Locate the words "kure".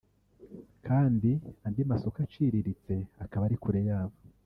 3.63-3.81